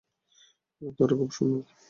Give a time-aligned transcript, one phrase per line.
[0.97, 1.63] তারা খুব সুন্দর।